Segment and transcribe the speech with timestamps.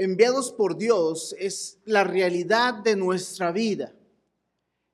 [0.00, 3.92] enviados por Dios es la realidad de nuestra vida.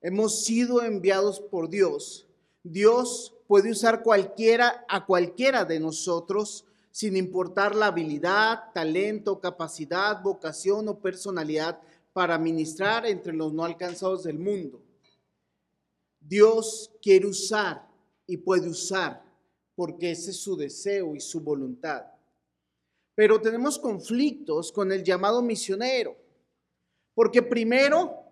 [0.01, 2.27] Hemos sido enviados por Dios.
[2.65, 10.89] Dios puede usar cualquiera a cualquiera de nosotros sin importar la habilidad, talento, capacidad, vocación
[10.89, 11.81] o personalidad
[12.13, 14.83] para ministrar entre los no alcanzados del mundo.
[16.19, 17.89] Dios quiere usar
[18.27, 19.23] y puede usar
[19.77, 22.16] porque ese es su deseo y su voluntad.
[23.17, 26.15] Pero tenemos conflictos con el llamado misionero,
[27.15, 28.23] porque primero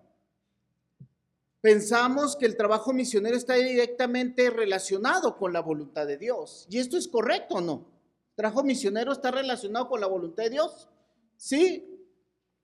[1.62, 6.66] pensamos que el trabajo misionero está directamente relacionado con la voluntad de Dios.
[6.68, 7.86] ¿Y esto es correcto o no?
[8.32, 10.90] ¿El trabajo misionero está relacionado con la voluntad de Dios?
[11.38, 12.06] ¿Sí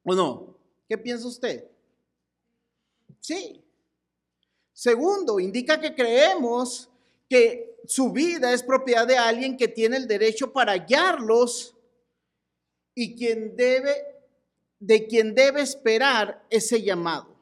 [0.04, 0.58] o no?
[0.86, 1.70] ¿Qué piensa usted?
[3.20, 3.64] Sí.
[4.74, 6.90] Segundo, indica que creemos
[7.30, 11.74] que su vida es propiedad de alguien que tiene el derecho para guiarlos
[12.94, 14.10] y quien debe
[14.80, 17.36] de quien debe esperar ese llamado.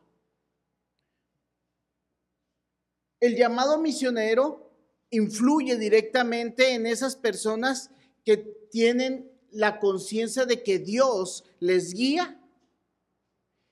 [3.21, 4.71] El llamado misionero
[5.11, 7.91] influye directamente en esas personas
[8.25, 8.37] que
[8.71, 12.41] tienen la conciencia de que Dios les guía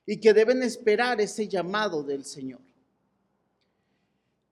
[0.05, 2.66] y que deben esperar ese llamado del Señor.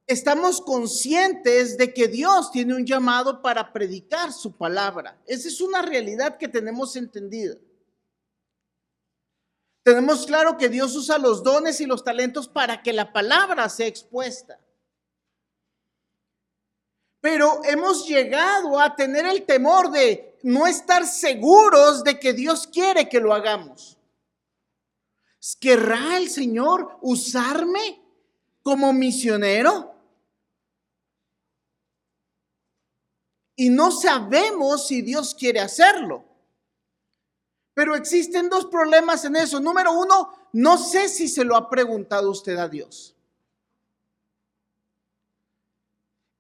[0.07, 5.19] Estamos conscientes de que Dios tiene un llamado para predicar su palabra.
[5.25, 7.55] Esa es una realidad que tenemos entendida.
[9.83, 13.87] Tenemos claro que Dios usa los dones y los talentos para que la palabra sea
[13.87, 14.59] expuesta
[17.25, 23.09] pero hemos llegado a tener el temor de no estar seguros de que Dios quiere
[23.09, 23.97] que lo hagamos.
[25.59, 27.99] ¿Querrá el Señor usarme
[28.61, 29.94] como misionero?
[33.55, 36.25] Y no sabemos si Dios quiere hacerlo.
[37.73, 39.59] Pero existen dos problemas en eso.
[39.59, 43.15] Número uno, no sé si se lo ha preguntado usted a Dios.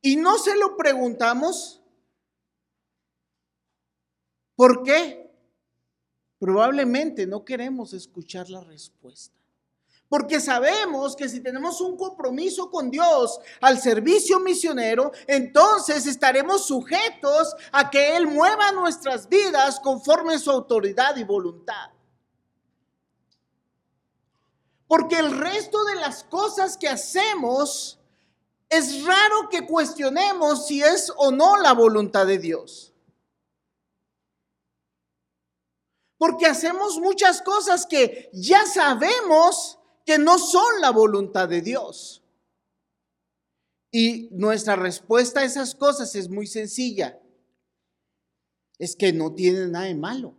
[0.01, 1.81] Y no se lo preguntamos.
[4.55, 5.29] ¿Por qué?
[6.39, 9.35] Probablemente no queremos escuchar la respuesta.
[10.07, 17.55] Porque sabemos que si tenemos un compromiso con Dios al servicio misionero, entonces estaremos sujetos
[17.71, 21.89] a que Él mueva nuestras vidas conforme su autoridad y voluntad.
[24.87, 27.99] Porque el resto de las cosas que hacemos
[28.69, 32.93] es raro que cuestionemos si es o no la voluntad de Dios.
[36.17, 42.21] Porque hacemos muchas cosas que ya sabemos que no son la voluntad de Dios.
[43.91, 47.19] Y nuestra respuesta a esas cosas es muy sencilla.
[48.77, 50.35] Es que no tiene nada de malo.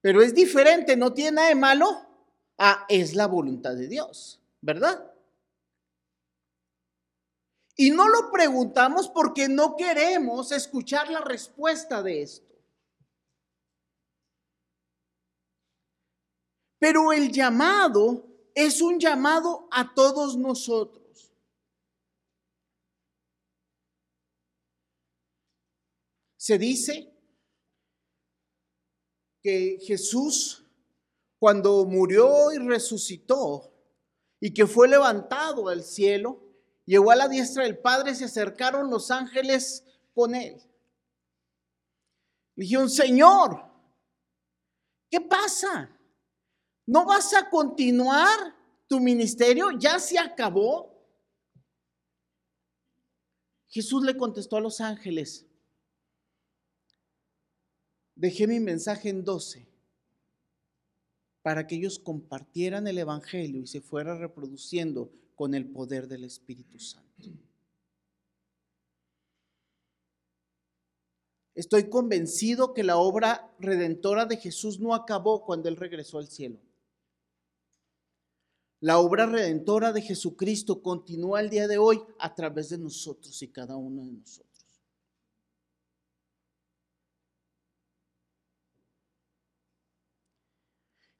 [0.00, 2.06] Pero es diferente, no tiene nada de malo
[2.58, 5.12] a es la voluntad de Dios, ¿verdad?
[7.76, 12.49] Y no lo preguntamos porque no queremos escuchar la respuesta de esto.
[16.80, 21.32] Pero el llamado es un llamado a todos nosotros.
[26.36, 27.14] Se dice
[29.40, 30.66] que Jesús,
[31.38, 33.72] cuando murió y resucitó
[34.40, 36.50] y que fue levantado al cielo,
[36.90, 40.60] Llegó a la diestra del Padre, se acercaron los ángeles con él.
[42.56, 43.64] dijeron, Señor,
[45.08, 45.96] ¿qué pasa?
[46.90, 48.52] ¿No vas a continuar
[48.88, 49.70] tu ministerio?
[49.78, 50.92] ¿Ya se acabó?
[53.68, 55.46] Jesús le contestó a los ángeles,
[58.16, 59.68] dejé mi mensaje en 12
[61.42, 66.80] para que ellos compartieran el Evangelio y se fuera reproduciendo con el poder del Espíritu
[66.80, 67.30] Santo.
[71.54, 76.58] Estoy convencido que la obra redentora de Jesús no acabó cuando Él regresó al cielo.
[78.80, 83.48] La obra redentora de Jesucristo continúa el día de hoy a través de nosotros y
[83.48, 84.50] cada uno de nosotros.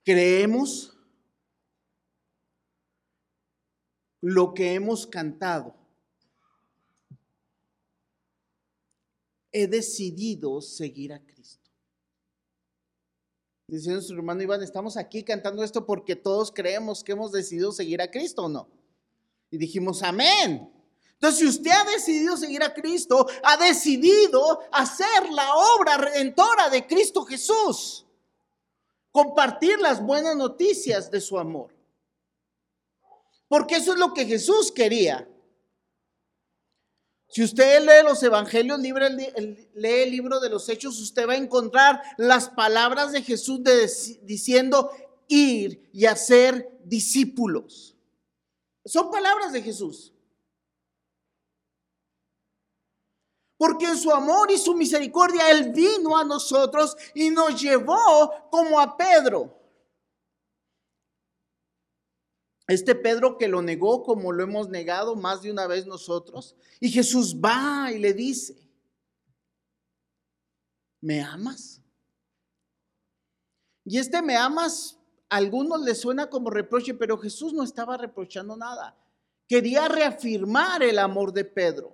[0.02, 0.96] Creemos
[4.22, 5.76] lo que hemos cantado.
[9.52, 11.59] He decidido seguir a Cristo.
[13.70, 18.02] Dice nuestro hermano Iván, estamos aquí cantando esto porque todos creemos que hemos decidido seguir
[18.02, 18.68] a Cristo o no.
[19.48, 20.68] Y dijimos, amén.
[21.12, 26.84] Entonces, si usted ha decidido seguir a Cristo, ha decidido hacer la obra redentora de
[26.84, 28.04] Cristo Jesús,
[29.12, 31.72] compartir las buenas noticias de su amor.
[33.46, 35.29] Porque eso es lo que Jesús quería.
[37.30, 39.32] Si usted lee los evangelios, lee
[40.02, 43.60] el libro de los hechos, usted va a encontrar las palabras de Jesús
[44.22, 44.90] diciendo
[45.28, 47.96] ir y hacer discípulos.
[48.84, 50.12] Son palabras de Jesús.
[53.56, 58.80] Porque en su amor y su misericordia Él vino a nosotros y nos llevó como
[58.80, 59.59] a Pedro.
[62.70, 66.54] Este Pedro que lo negó como lo hemos negado más de una vez nosotros.
[66.78, 68.56] Y Jesús va y le dice,
[71.00, 71.82] ¿me amas?
[73.84, 74.96] Y este me amas,
[75.28, 78.96] a algunos les suena como reproche, pero Jesús no estaba reprochando nada.
[79.48, 81.92] Quería reafirmar el amor de Pedro.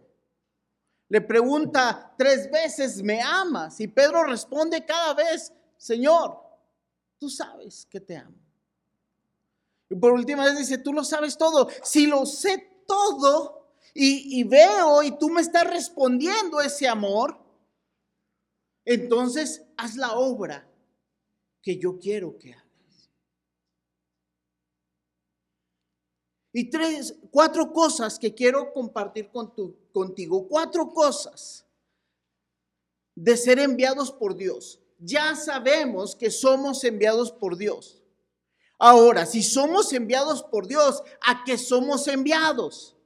[1.08, 3.80] Le pregunta tres veces, ¿me amas?
[3.80, 6.38] Y Pedro responde cada vez, Señor,
[7.18, 8.45] tú sabes que te amo.
[9.88, 11.68] Y por última vez dice, tú lo sabes todo.
[11.82, 17.38] Si lo sé todo y, veo y tú me estás respondiendo ese amor,
[18.84, 20.68] entonces haz la obra
[21.62, 22.66] que yo quiero que hagas.
[26.52, 30.48] Y tres, cuatro cosas que quiero compartir con tu, contigo.
[30.48, 31.66] Cuatro cosas
[33.14, 34.80] de ser enviados por Dios.
[34.98, 37.95] Ya sabemos que somos enviados por Dios.
[38.78, 42.96] Ahora, si somos enviados por Dios, ¿a qué somos enviados?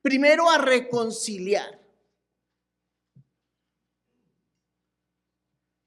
[0.00, 1.78] Primero a reconciliar.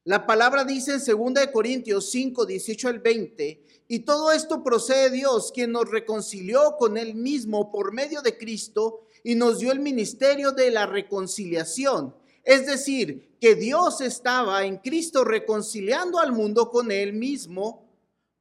[0.04, 5.18] La palabra dice en 2 Corintios 5, 18 al 20, y todo esto procede de
[5.18, 9.80] Dios, quien nos reconcilió con Él mismo por medio de Cristo y nos dio el
[9.80, 12.16] ministerio de la reconciliación.
[12.44, 17.91] Es decir, que Dios estaba en Cristo reconciliando al mundo con Él mismo,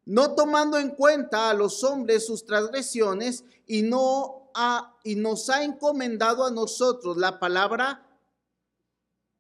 [0.05, 4.51] no tomando en cuenta a los hombres sus transgresiones y, no
[5.05, 8.07] y nos ha encomendado a nosotros la palabra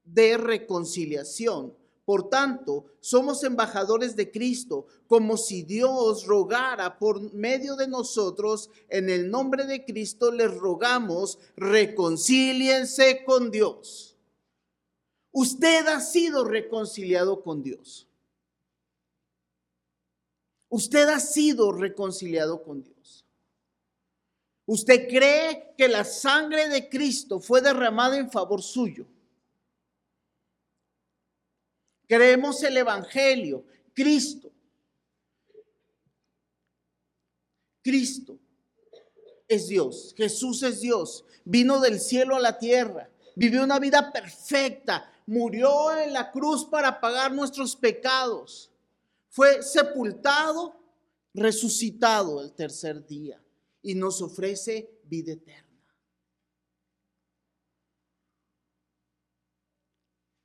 [0.04, 1.74] de reconciliación.
[2.04, 9.08] Por tanto, somos embajadores de Cristo, como si Dios rogara por medio de nosotros, en
[9.10, 14.16] el nombre de Cristo les rogamos, reconcíliense con Dios.
[15.30, 18.09] Usted ha sido reconciliado con Dios.
[20.70, 23.26] Usted ha sido reconciliado con Dios.
[24.66, 29.04] Usted cree que la sangre de Cristo fue derramada en favor suyo.
[32.06, 34.50] Creemos el Evangelio, Cristo.
[37.82, 38.38] Cristo
[39.48, 45.10] es Dios, Jesús es Dios, vino del cielo a la tierra, vivió una vida perfecta,
[45.26, 48.70] murió en la cruz para pagar nuestros pecados,
[49.30, 50.76] fue sepultado,
[51.32, 53.42] resucitado el tercer día
[53.80, 55.70] y nos ofrece vida eterna.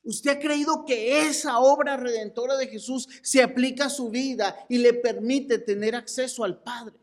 [0.04, 4.78] ¿Usted ha creído que esa obra redentora de Jesús se aplica a su vida y
[4.78, 6.96] le permite tener acceso al Padre?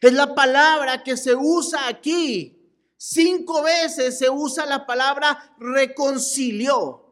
[0.00, 2.58] Es la palabra que se usa aquí.
[2.96, 7.11] Cinco veces se usa la palabra reconcilió.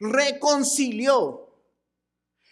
[0.00, 1.48] Reconcilió.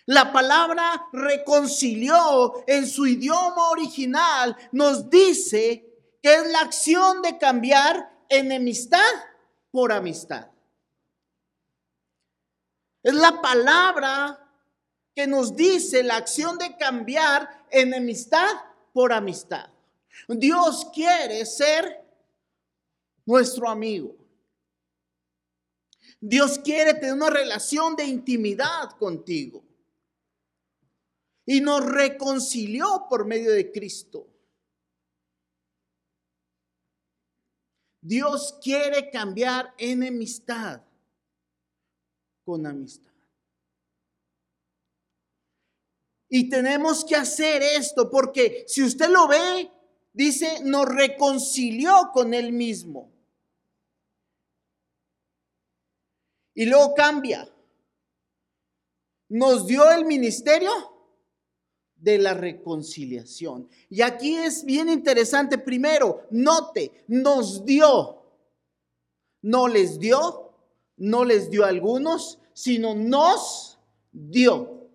[0.07, 5.85] La palabra reconcilió en su idioma original nos dice
[6.23, 9.01] que es la acción de cambiar enemistad
[9.73, 10.49] por amistad.
[13.03, 14.47] Es la palabra
[15.15, 18.49] que nos dice la acción de cambiar enemistad
[18.93, 19.71] por amistad.
[20.29, 22.05] Dios quiere ser
[23.25, 24.15] nuestro amigo.
[26.21, 29.63] Dios quiere tener una relación de intimidad contigo.
[31.45, 34.27] Y nos reconcilió por medio de Cristo.
[38.01, 40.83] Dios quiere cambiar enemistad
[42.45, 43.13] con amistad.
[46.29, 49.71] Y tenemos que hacer esto porque si usted lo ve,
[50.13, 53.16] dice, nos reconcilió con él mismo.
[56.57, 57.49] Y luego cambia.
[59.29, 60.71] Nos dio el ministerio
[61.97, 63.69] de la reconciliación.
[63.91, 68.23] Y aquí es bien interesante, primero, note, nos dio,
[69.43, 70.53] no les dio,
[70.97, 73.79] no les dio a algunos, sino nos
[74.11, 74.89] dio.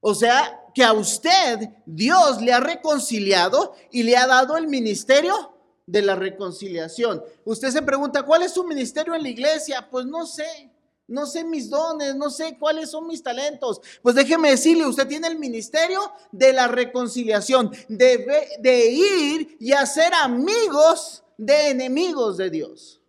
[0.00, 5.52] O sea, que a usted Dios le ha reconciliado y le ha dado el ministerio
[5.90, 7.22] de la reconciliación.
[7.44, 9.88] Usted se pregunta, ¿cuál es su ministerio en la iglesia?
[9.90, 10.70] Pues no sé.
[11.08, 13.80] No sé mis dones, no sé cuáles son mis talentos.
[14.00, 20.14] Pues déjeme decirle, usted tiene el ministerio de la reconciliación, de, de ir y hacer
[20.14, 23.00] amigos de enemigos de Dios.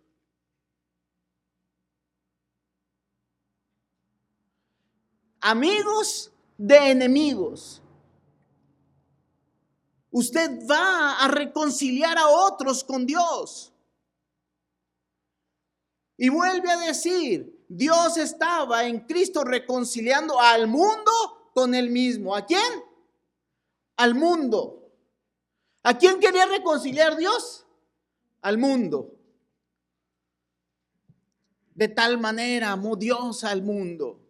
[5.40, 7.81] Amigos de enemigos.
[10.12, 13.72] Usted va a reconciliar a otros con Dios.
[16.18, 22.36] Y vuelve a decir, Dios estaba en Cristo reconciliando al mundo con él mismo.
[22.36, 22.84] ¿A quién?
[23.96, 24.90] Al mundo.
[25.82, 27.66] ¿A quién quería reconciliar Dios?
[28.42, 29.16] Al mundo.
[31.74, 34.20] De tal manera amó Dios al mundo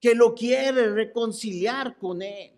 [0.00, 2.57] que lo quiere reconciliar con él.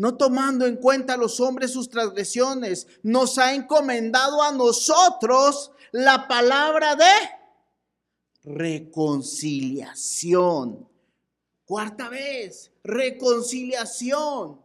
[0.00, 6.26] No tomando en cuenta a los hombres sus transgresiones, nos ha encomendado a nosotros la
[6.26, 7.04] palabra de
[8.42, 10.88] reconciliación.
[11.66, 14.58] Cuarta vez, reconciliación.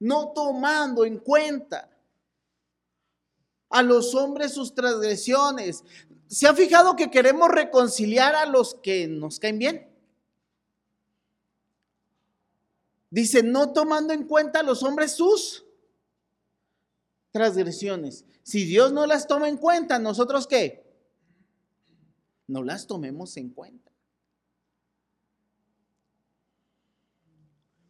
[0.00, 1.90] No tomando en cuenta
[3.70, 5.82] a los hombres sus transgresiones.
[6.26, 9.89] ¿Se ha fijado que queremos reconciliar a los que nos caen bien?
[13.10, 15.64] Dice, no tomando en cuenta a los hombres sus
[17.32, 18.24] transgresiones.
[18.44, 20.88] Si Dios no las toma en cuenta, ¿nosotros qué?
[22.46, 23.90] No las tomemos en cuenta.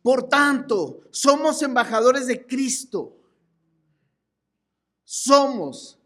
[0.02, 3.14] Por tanto, somos embajadores de Cristo.
[5.04, 5.98] Somos.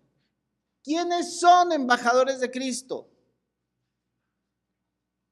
[0.83, 3.09] ¿Quiénes son embajadores de Cristo?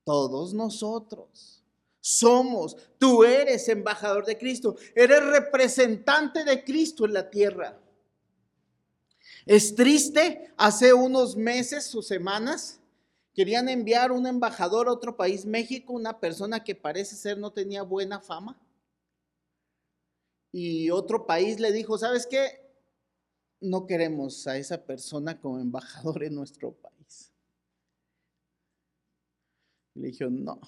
[0.04, 1.61] Todos nosotros
[2.02, 2.76] somos.
[2.98, 7.80] Tú eres embajador de Cristo, eres representante de Cristo en la tierra.
[9.46, 12.80] Es triste, hace unos meses o semanas
[13.34, 17.82] querían enviar un embajador a otro país, México, una persona que parece ser no tenía
[17.82, 18.60] buena fama.
[20.50, 22.60] Y otro país le dijo, ¿sabes qué?
[23.60, 27.32] No queremos a esa persona como embajador en nuestro país.
[29.94, 30.60] le dijo, no,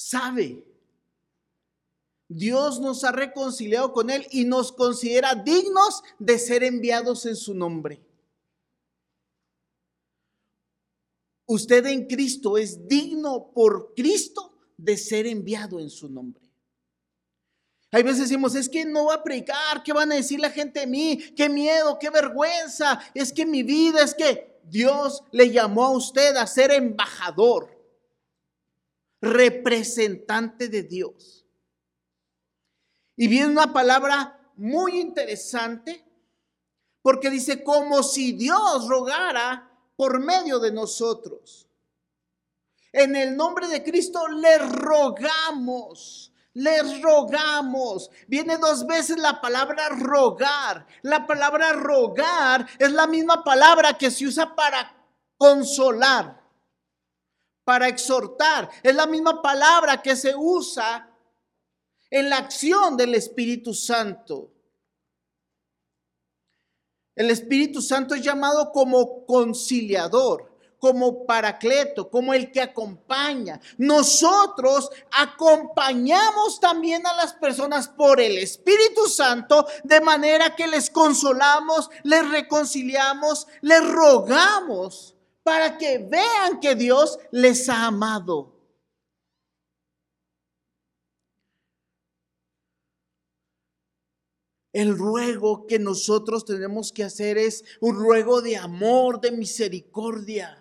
[0.00, 0.64] sabe.
[2.26, 7.54] Dios nos ha reconciliado con Él y nos considera dignos de ser enviados en su
[7.54, 8.00] nombre.
[11.46, 16.48] Usted en Cristo es digno por Cristo de ser enviado en su nombre.
[17.90, 20.80] Hay veces decimos, es que no va a predicar, ¿qué van a decir la gente
[20.80, 21.18] de mí?
[21.36, 23.00] ¿Qué miedo, qué vergüenza?
[23.12, 27.79] Es que mi vida, es que Dios le llamó a usted a ser embajador
[29.20, 31.46] representante de Dios.
[33.16, 36.04] Y viene una palabra muy interesante
[37.02, 41.68] porque dice como si Dios rogara por medio de nosotros.
[42.92, 48.10] En el nombre de Cristo le rogamos, les rogamos.
[48.26, 50.86] Viene dos veces la palabra rogar.
[51.02, 54.94] La palabra rogar es la misma palabra que se usa para
[55.36, 56.39] consolar
[57.64, 58.68] para exhortar.
[58.82, 61.10] Es la misma palabra que se usa
[62.10, 64.50] en la acción del Espíritu Santo.
[67.14, 73.60] El Espíritu Santo es llamado como conciliador, como paracleto, como el que acompaña.
[73.76, 81.90] Nosotros acompañamos también a las personas por el Espíritu Santo de manera que les consolamos,
[82.04, 85.14] les reconciliamos, les rogamos
[85.50, 88.54] para que vean que Dios les ha amado.
[94.72, 100.56] El ruego que nosotros tenemos que hacer es un ruego de amor, de misericordia.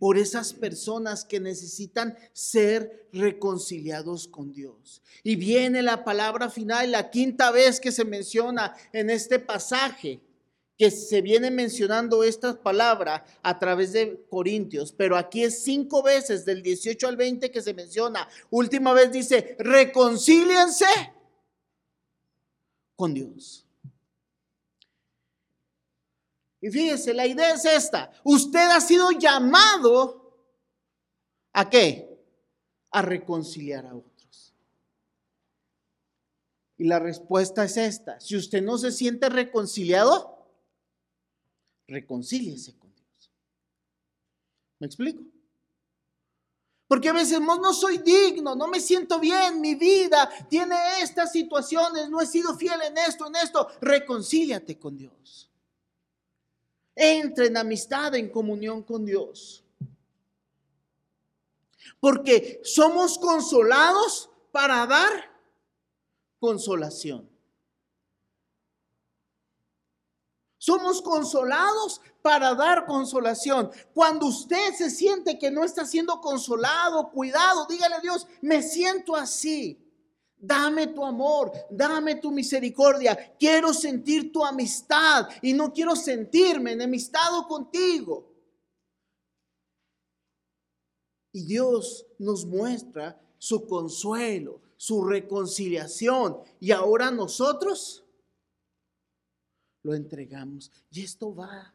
[0.00, 5.02] por esas personas que necesitan ser reconciliados con Dios.
[5.24, 10.22] Y viene la palabra final, la quinta vez que se menciona en este pasaje
[10.78, 16.44] que se viene mencionando esta palabra a través de Corintios, pero aquí es cinco veces
[16.44, 18.28] del 18 al 20 que se menciona.
[18.48, 20.86] Última vez dice, reconcíliense
[22.94, 23.66] con Dios.
[26.60, 28.12] Y fíjese, la idea es esta.
[28.22, 30.32] Usted ha sido llamado
[31.52, 32.24] a qué?
[32.92, 34.54] A reconciliar a otros.
[36.76, 38.20] Y la respuesta es esta.
[38.20, 40.37] Si usted no se siente reconciliado,
[41.88, 43.32] reconcíliese con Dios.
[44.78, 45.22] ¿Me explico?
[46.86, 52.08] Porque a veces no, soy digno, no me siento bien, mi vida tiene estas situaciones,
[52.08, 53.68] no he sido fiel en esto, en esto.
[53.80, 55.50] Reconcíliate con Dios.
[56.94, 59.62] Entra en amistad, en comunión con Dios.
[62.00, 65.30] Porque somos consolados para dar
[66.38, 67.28] consolación.
[70.68, 73.70] Somos consolados para dar consolación.
[73.94, 79.16] Cuando usted se siente que no está siendo consolado, cuidado, dígale a Dios, me siento
[79.16, 79.82] así.
[80.36, 83.34] Dame tu amor, dame tu misericordia.
[83.38, 88.30] Quiero sentir tu amistad y no quiero sentirme enemistado contigo.
[91.32, 96.42] Y Dios nos muestra su consuelo, su reconciliación.
[96.60, 98.04] Y ahora nosotros
[99.82, 100.70] lo entregamos.
[100.90, 101.74] Y esto va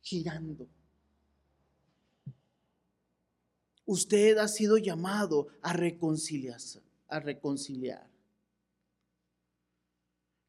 [0.00, 0.68] girando.
[3.86, 6.58] Usted ha sido llamado a reconciliar,
[7.08, 8.08] a reconciliar.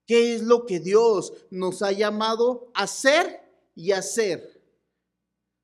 [0.05, 3.41] ¿Qué es lo que Dios nos ha llamado a hacer
[3.74, 4.62] y hacer?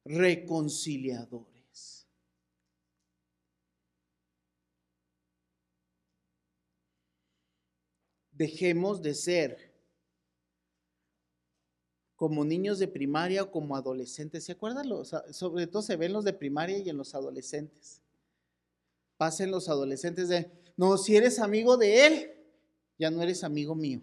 [0.03, 1.50] Reconciliadores.
[8.41, 9.71] Dejemos de ser
[12.15, 14.45] como niños de primaria o como adolescentes.
[14.45, 14.89] ¿Se acuerdan?
[15.31, 18.01] Sobre todo se ven los de primaria y en los adolescentes.
[19.15, 22.31] Pasen los adolescentes de, no, si eres amigo de él,
[22.97, 24.01] ya no eres amigo mío.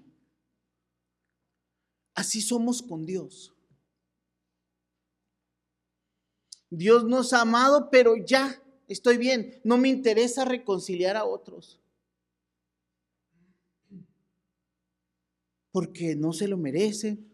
[2.15, 3.53] Así somos con Dios.
[6.71, 9.61] Dios nos ha amado, pero ya estoy bien.
[9.65, 11.81] No me interesa reconciliar a otros.
[15.71, 17.29] Porque no se lo merecen,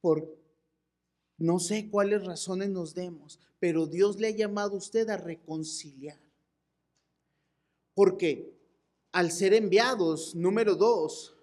[0.00, 0.36] por
[1.38, 6.18] no sé cuáles razones nos demos, pero Dios le ha llamado a usted a reconciliar.
[7.94, 8.54] Porque
[9.12, 11.34] al ser enviados, número dos,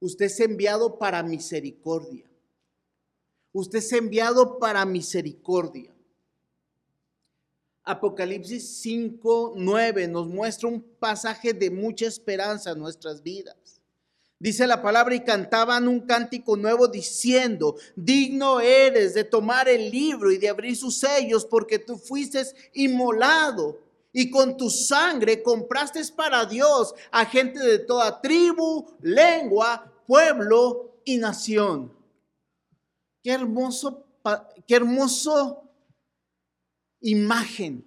[0.00, 2.30] usted es enviado para misericordia.
[3.52, 5.94] Usted es enviado para misericordia.
[7.82, 13.79] Apocalipsis 5, 9 nos muestra un pasaje de mucha esperanza en nuestras vidas.
[14.42, 20.32] Dice la palabra y cantaban un cántico nuevo diciendo, digno eres de tomar el libro
[20.32, 23.78] y de abrir sus sellos porque tú fuiste inmolado
[24.14, 31.18] y con tu sangre compraste para Dios a gente de toda tribu, lengua, pueblo y
[31.18, 31.92] nación.
[33.22, 34.06] Qué hermoso,
[34.66, 35.64] qué hermoso
[37.02, 37.86] imagen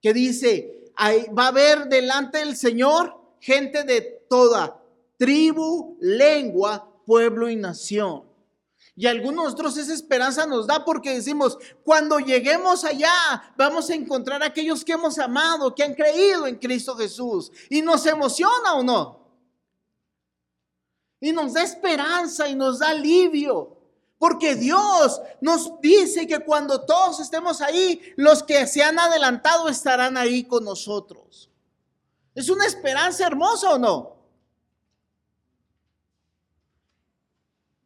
[0.00, 0.92] que dice,
[1.36, 4.80] va a haber delante del Señor gente de toda
[5.18, 8.24] tribu, lengua, pueblo y nación.
[8.96, 13.12] Y algunos nosotros esa esperanza nos da porque decimos, cuando lleguemos allá,
[13.56, 17.50] vamos a encontrar a aquellos que hemos amado, que han creído en Cristo Jesús.
[17.68, 19.20] Y nos emociona o no.
[21.20, 23.76] Y nos da esperanza y nos da alivio.
[24.16, 30.16] Porque Dios nos dice que cuando todos estemos ahí, los que se han adelantado estarán
[30.16, 31.50] ahí con nosotros.
[32.34, 34.20] ¿Es una esperanza hermosa o no?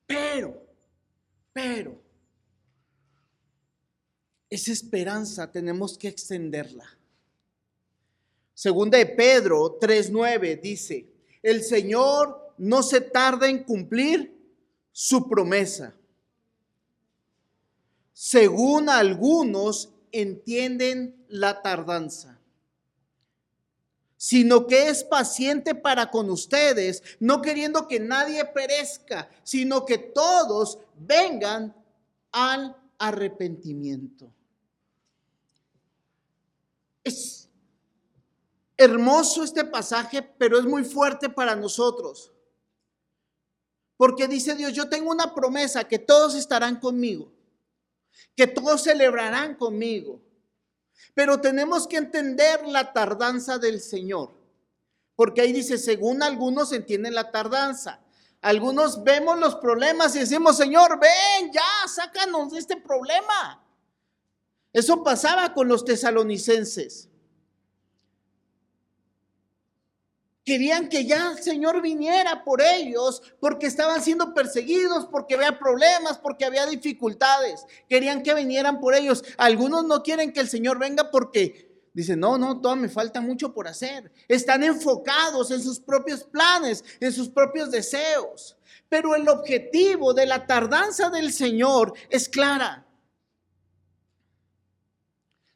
[0.07, 0.63] Pero,
[1.55, 2.03] pero,
[4.51, 6.85] esa esperanza tenemos que extenderla.
[8.53, 11.09] Segunda de Pedro 3:9 dice,
[11.43, 14.37] el Señor no se tarda en cumplir
[14.93, 15.95] su promesa.
[18.13, 22.34] Según algunos entienden la tardanza
[24.25, 30.79] sino que es paciente para con ustedes, no queriendo que nadie perezca, sino que todos
[30.97, 31.77] vengan
[32.33, 34.33] al arrepentimiento.
[37.05, 37.51] Es
[38.79, 42.33] hermoso este pasaje, pero es muy fuerte para nosotros.
[43.99, 47.31] Porque dice Dios, yo tengo una promesa que todos estarán conmigo,
[48.35, 50.23] que todos celebrarán conmigo,
[51.15, 54.33] pero tenemos que entender la tardanza del Señor.
[55.17, 58.01] Porque ahí dice, según algunos entienden la tardanza.
[58.41, 63.65] Algunos vemos los problemas y decimos, Señor, ven, ya, sácanos de este problema.
[64.73, 67.09] Eso pasaba con los tesalonicenses.
[70.45, 76.19] Querían que ya el Señor viniera por ellos porque estaban siendo perseguidos, porque había problemas,
[76.19, 77.65] porque había dificultades.
[77.89, 79.25] Querían que vinieran por ellos.
[79.39, 83.55] Algunos no quieren que el Señor venga porque Dicen, no, no, todavía me falta mucho
[83.55, 84.11] por hacer.
[84.27, 88.57] Están enfocados en sus propios planes, en sus propios deseos.
[88.89, 92.85] Pero el objetivo de la tardanza del Señor es clara.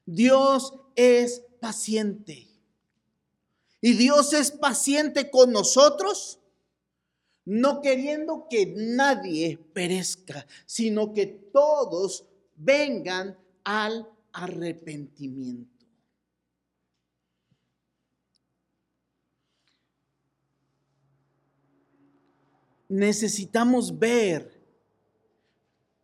[0.07, 2.48] Dios es paciente.
[3.81, 6.41] Y Dios es paciente con nosotros,
[7.45, 15.79] no queriendo que nadie perezca, sino que todos vengan al arrepentimiento.
[22.89, 24.59] necesitamos ver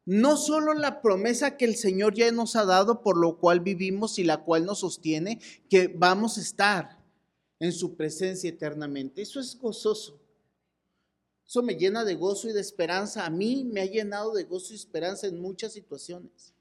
[0.04, 4.18] no solo la promesa que el Señor ya nos ha dado, por lo cual vivimos
[4.18, 7.03] y la cual nos sostiene, que vamos a estar
[7.58, 9.22] en su presencia eternamente.
[9.22, 10.20] Eso es gozoso.
[11.46, 13.26] Eso me llena de gozo y de esperanza.
[13.26, 16.52] A mí me ha llenado de gozo y esperanza en muchas situaciones.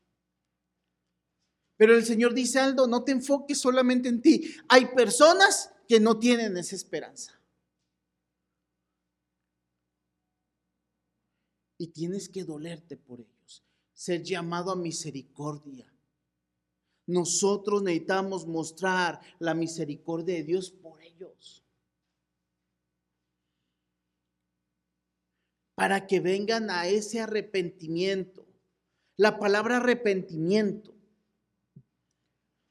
[1.77, 4.56] Pero el Señor dice, Aldo, no te enfoques solamente en ti.
[4.69, 7.39] Hay personas que no tienen esa esperanza.
[11.84, 13.62] y tienes que dolerte por ellos,
[13.93, 15.92] ser llamado a misericordia.
[17.06, 21.63] Nosotros necesitamos mostrar la misericordia de Dios por ellos.
[25.76, 28.46] Para que vengan a ese arrepentimiento.
[29.18, 30.94] La palabra arrepentimiento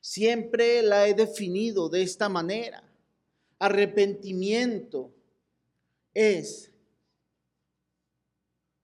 [0.00, 2.82] siempre la he definido de esta manera.
[3.58, 5.14] Arrepentimiento
[6.12, 6.72] es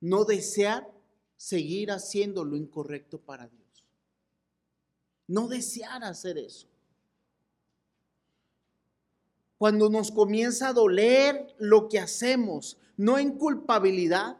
[0.01, 0.89] no desear
[1.37, 3.68] seguir haciendo lo incorrecto para Dios.
[5.29, 6.67] No desear hacer eso.
[9.59, 14.39] Cuando nos comienza a doler lo que hacemos, no en culpabilidad,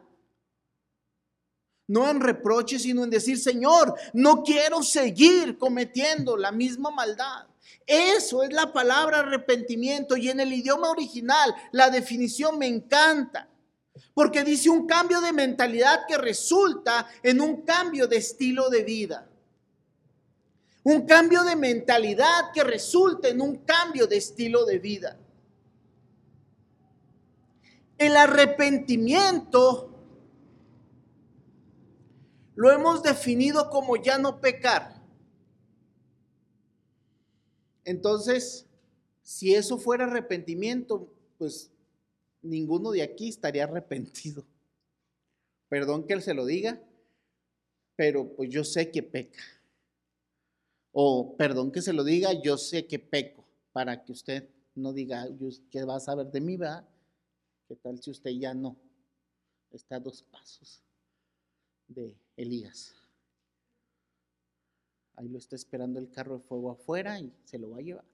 [1.87, 7.47] no en reproche, sino en decir, Señor, no quiero seguir cometiendo la misma maldad.
[7.85, 13.49] Eso es la palabra arrepentimiento y en el idioma original la definición me encanta.
[14.13, 19.27] Porque dice un cambio de mentalidad que resulta en un cambio de estilo de vida.
[20.83, 25.17] Un cambio de mentalidad que resulta en un cambio de estilo de vida.
[27.97, 29.89] El arrepentimiento
[32.55, 35.01] lo hemos definido como ya no pecar.
[37.85, 38.65] Entonces,
[39.21, 41.71] si eso fuera arrepentimiento, pues
[42.41, 44.45] ninguno de aquí estaría arrepentido.
[45.69, 46.81] Perdón que él se lo diga,
[47.95, 49.39] pero pues yo sé que peca.
[50.91, 55.27] O perdón que se lo diga, yo sé que peco, para que usted no diga,
[55.69, 56.87] ¿qué va a saber de mí, va?
[57.67, 58.75] ¿Qué tal si usted ya no?
[59.71, 60.81] Está a dos pasos
[61.87, 62.95] de Elías.
[65.15, 68.05] Ahí lo está esperando el carro de fuego afuera y se lo va a llevar.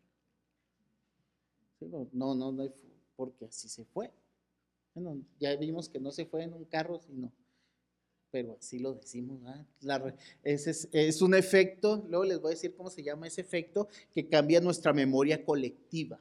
[1.80, 2.74] No, no, no
[3.16, 4.12] porque así se fue.
[4.94, 7.32] Bueno, ya vimos que no se fue en un carro, sino,
[8.32, 9.42] pero así lo decimos.
[10.44, 14.28] es, es un efecto, luego les voy a decir cómo se llama ese efecto, que
[14.28, 16.20] cambia nuestra memoria colectiva.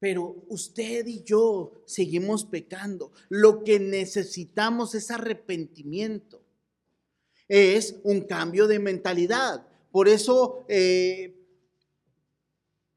[0.00, 3.12] Pero usted y yo seguimos pecando.
[3.28, 6.42] Lo que necesitamos es arrepentimiento.
[7.48, 9.66] Es un cambio de mentalidad.
[9.90, 11.34] Por eso eh,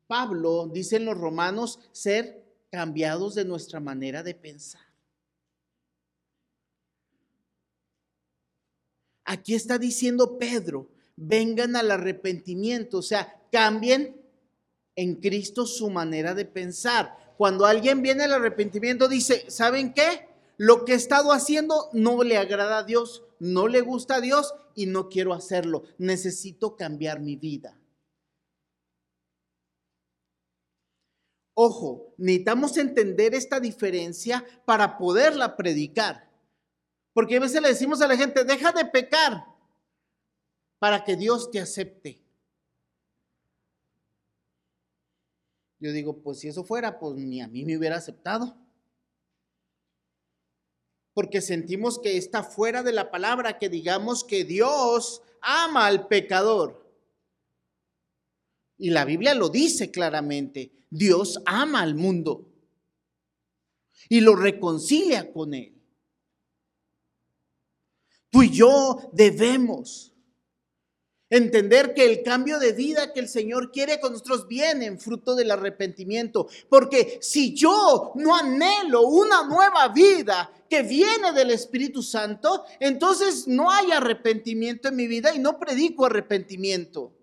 [0.07, 4.90] Pablo dice en los romanos ser cambiados de nuestra manera de pensar.
[9.31, 14.21] Aquí está diciendo Pedro, vengan al arrepentimiento, o sea, cambien
[14.97, 17.15] en Cristo su manera de pensar.
[17.37, 20.27] Cuando alguien viene al arrepentimiento, dice, ¿saben qué?
[20.57, 24.53] Lo que he estado haciendo no le agrada a Dios, no le gusta a Dios
[24.75, 25.83] y no quiero hacerlo.
[25.97, 27.79] Necesito cambiar mi vida.
[31.53, 36.30] Ojo, necesitamos entender esta diferencia para poderla predicar.
[37.13, 39.45] Porque a veces le decimos a la gente, deja de pecar
[40.80, 42.21] para que Dios te acepte.
[45.80, 48.56] Yo digo, pues si eso fuera, pues ni a mí me hubiera aceptado.
[51.13, 56.88] Porque sentimos que está fuera de la palabra que digamos que Dios ama al pecador.
[58.78, 60.71] Y la Biblia lo dice claramente.
[60.89, 62.47] Dios ama al mundo
[64.10, 65.80] y lo reconcilia con él.
[68.31, 70.11] Tú y yo debemos
[71.29, 75.35] entender que el cambio de vida que el Señor quiere con nosotros viene en fruto
[75.35, 76.47] del arrepentimiento.
[76.69, 83.69] Porque si yo no anhelo una nueva vida que viene del Espíritu Santo, entonces no
[83.69, 87.13] hay arrepentimiento en mi vida y no predico arrepentimiento.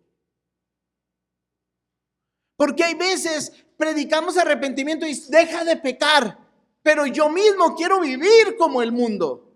[2.56, 6.38] Porque hay veces predicamos arrepentimiento y deja de pecar,
[6.82, 9.47] pero yo mismo quiero vivir como el mundo.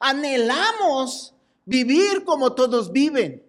[0.00, 1.34] Anhelamos
[1.64, 3.46] vivir como todos viven.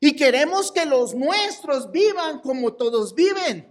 [0.00, 3.68] Y queremos que los nuestros vivan como todos viven.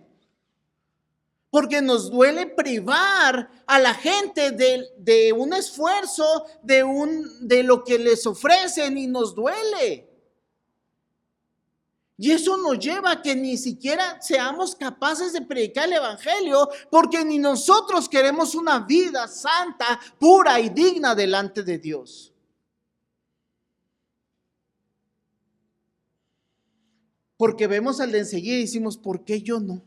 [1.49, 7.99] Porque nos duele privar a la gente de, un esfuerzo, de, un, de lo que
[7.99, 10.10] les ofrecen y nos duele.
[12.21, 17.25] Y eso nos lleva a que ni siquiera seamos capaces de predicar el Evangelio, porque
[17.25, 22.31] ni nosotros queremos una vida santa, pura y digna delante de Dios.
[27.37, 29.83] Porque vemos al de enseguida y decimos, ¿por qué yo no?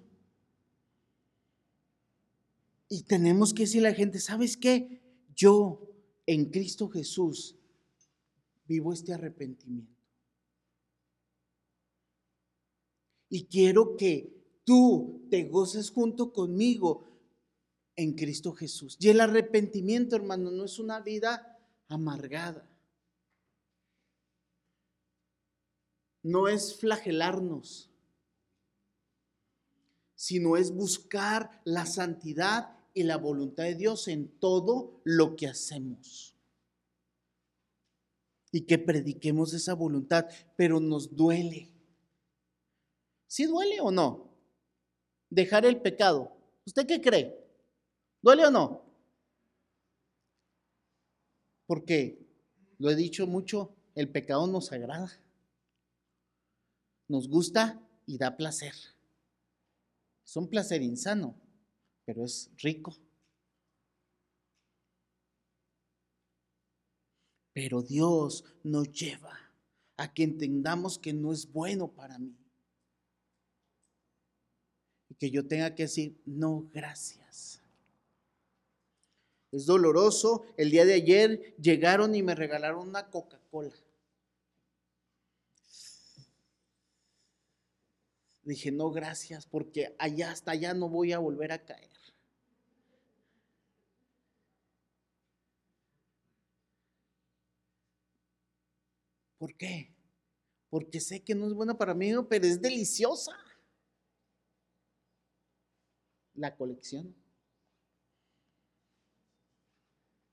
[2.89, 5.01] Y tenemos que decirle a la gente, ¿sabes qué?
[5.37, 5.89] Yo
[6.27, 7.55] en Cristo Jesús
[8.67, 9.94] vivo este arrepentimiento.
[13.29, 17.15] Y quiero que tú te goces junto conmigo
[17.97, 18.97] en Cristo Jesús.
[19.01, 21.59] Y el arrepentimiento, hermano, no es una vida
[21.89, 22.69] amargada.
[26.23, 27.91] No es flagelarnos,
[30.15, 36.35] sino es buscar la santidad y la voluntad de Dios en todo lo que hacemos.
[38.51, 41.74] Y que prediquemos esa voluntad, pero nos duele.
[43.35, 44.31] ¿Sí duele o no?
[45.29, 46.37] Dejar el pecado.
[46.67, 47.37] ¿Usted qué cree?
[48.23, 48.85] ¿Duele o no?
[51.67, 52.25] Porque,
[52.79, 55.11] lo he dicho mucho, el pecado nos agrada.
[57.09, 58.75] Nos gusta y da placer.
[60.25, 61.35] Es un placer insano,
[62.05, 62.97] pero es rico.
[67.53, 69.37] Pero Dios nos lleva
[69.97, 72.44] a que entendamos que no es bueno para mí
[75.19, 77.61] que yo tenga que decir, no, gracias.
[79.53, 80.45] Es doloroso.
[80.57, 83.73] El día de ayer llegaron y me regalaron una Coca-Cola.
[88.43, 91.91] Dije, no, gracias, porque allá hasta allá no voy a volver a caer.
[99.39, 99.95] ¿Por qué?
[100.69, 103.33] Porque sé que no es buena para mí, pero es deliciosa
[106.35, 107.15] la colección.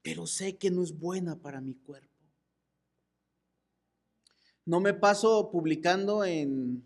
[0.01, 2.09] Pero sé que no es buena para mi cuerpo.
[4.65, 6.83] No me paso publicando en,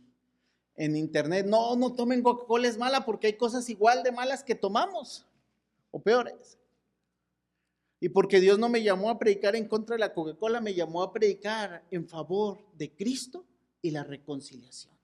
[0.76, 4.56] en internet, no, no tomen Coca-Cola, es mala porque hay cosas igual de malas que
[4.56, 5.26] tomamos,
[5.92, 6.58] o peores.
[8.00, 11.02] Y porque Dios no me llamó a predicar en contra de la Coca-Cola, me llamó
[11.04, 13.46] a predicar en favor de Cristo
[13.82, 14.95] y la reconciliación.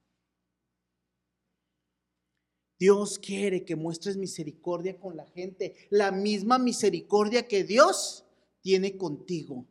[2.82, 8.26] Dios quiere que muestres misericordia con la gente, la misma misericordia que Dios
[8.62, 9.68] tiene contigo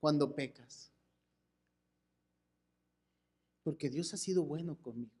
[0.00, 0.90] cuando pecas.
[3.62, 5.12] Porque Dios ha sido bueno conmigo.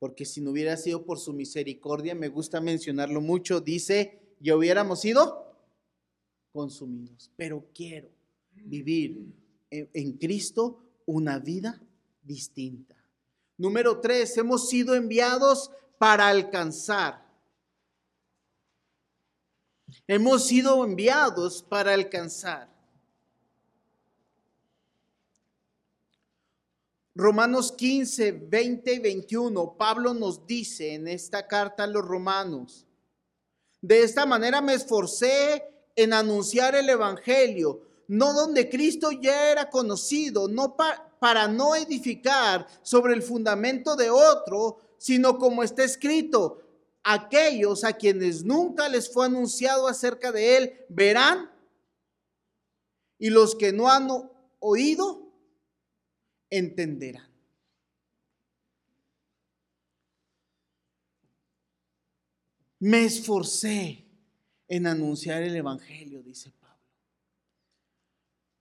[0.00, 5.00] Porque si no hubiera sido por su misericordia, me gusta mencionarlo mucho, dice, ya hubiéramos
[5.00, 5.54] sido
[6.50, 7.30] consumidos.
[7.36, 8.10] Pero quiero
[8.50, 9.32] vivir
[9.70, 11.80] en, Cristo una vida
[12.20, 12.99] distinta.
[13.60, 17.22] Número tres, hemos sido enviados para alcanzar.
[20.06, 22.70] Hemos sido enviados para alcanzar.
[27.14, 32.86] Romanos 15, 20 y 21, Pablo nos dice en esta carta a los romanos,
[33.82, 35.62] de esta manera me esforcé
[35.94, 42.66] en anunciar el Evangelio, no donde Cristo ya era conocido, no para para no edificar
[42.82, 46.62] sobre el fundamento de otro, sino como está escrito,
[47.04, 51.50] aquellos a quienes nunca les fue anunciado acerca de él verán,
[53.18, 54.08] y los que no han
[54.60, 55.30] oído
[56.48, 57.28] entenderán.
[62.78, 64.06] Me esforcé
[64.68, 66.50] en anunciar el Evangelio, dice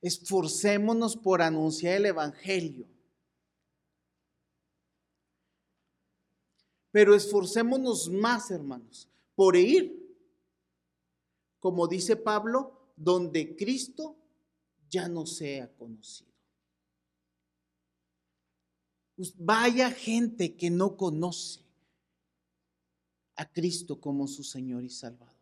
[0.02, 2.88] Esforcémonos por anunciar el Evangelio.
[6.92, 9.96] Pero esforcémonos más, hermanos, por ir,
[11.60, 14.16] como dice Pablo, donde Cristo
[14.90, 16.30] ya no sea conocido.
[19.36, 21.60] Vaya gente que no conoce
[23.36, 25.39] a Cristo como su Señor y Salvador.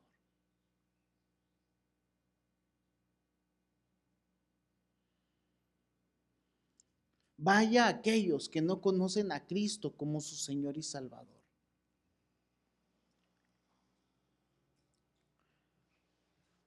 [7.47, 11.41] Vaya a aquellos que no conocen a Cristo como su Señor y Salvador.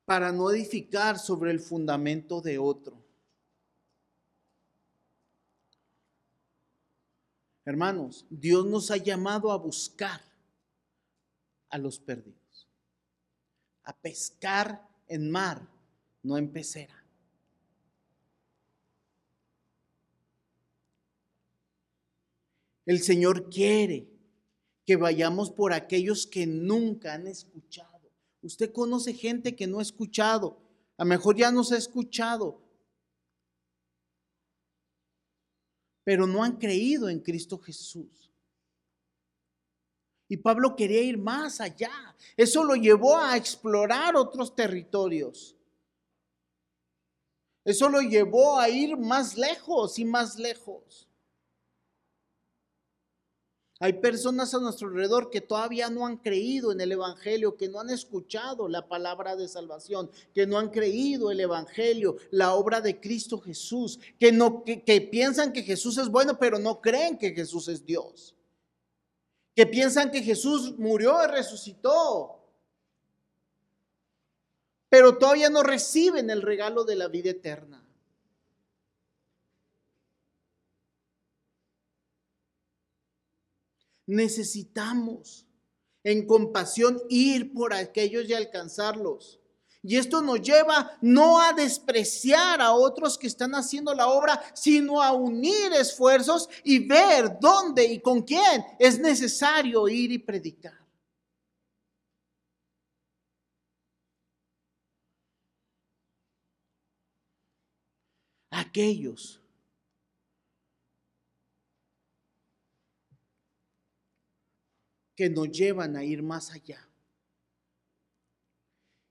[0.07, 2.97] Para no edificar sobre el fundamento de otro.
[7.66, 10.23] Hermanos, Dios nos ha llamado a buscar
[11.69, 12.66] a los perdidos,
[13.83, 15.61] a pescar en mar,
[16.23, 17.00] no en pecera.
[22.90, 24.09] El Señor quiere
[24.85, 28.11] que vayamos por aquellos que nunca han escuchado.
[28.42, 30.61] Usted conoce gente que no ha escuchado,
[30.96, 32.61] a lo mejor ya nos ha escuchado,
[36.03, 38.33] pero no han creído en Cristo Jesús.
[40.26, 41.92] Y Pablo quería ir más allá.
[42.37, 45.57] Eso lo llevó a explorar otros territorios.
[47.64, 51.07] Eso lo llevó a ir más lejos y más lejos.
[53.83, 57.81] Hay personas a nuestro alrededor que todavía no han creído en el Evangelio, que no
[57.81, 63.01] han escuchado la palabra de salvación, que no han creído el Evangelio, la obra de
[63.01, 67.33] Cristo Jesús, que, no, que, que piensan que Jesús es bueno, pero no creen que
[67.33, 68.37] Jesús es Dios.
[69.57, 72.38] Que piensan que Jesús murió y resucitó,
[74.90, 77.80] pero todavía no reciben el regalo de la vida eterna.
[84.11, 85.46] Necesitamos
[86.03, 89.38] en compasión ir por aquellos y alcanzarlos.
[89.83, 95.03] Y esto nos lleva no a despreciar a otros que están haciendo la obra, sino
[95.03, 100.79] a unir esfuerzos y ver dónde y con quién es necesario ir y predicar.
[108.51, 109.39] Aquellos
[115.21, 116.89] que nos llevan a ir más allá.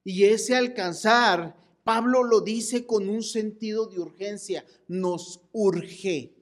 [0.03, 6.33] Y ese alcanzar, Pablo lo dice con un sentido de urgencia, nos urge.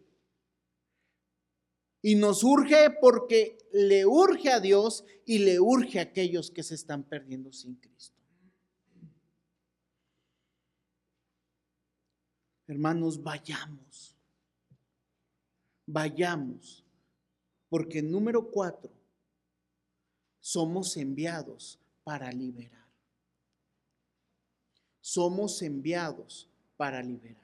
[2.01, 6.75] Y nos urge porque le urge a Dios y le urge a aquellos que se
[6.75, 8.21] están perdiendo sin Cristo.
[12.67, 14.15] Hermanos, vayamos.
[15.85, 16.85] Vayamos.
[17.67, 18.96] Porque número cuatro,
[20.47, 22.87] somos enviados para liberar.
[25.01, 27.43] Somos enviados para liberar.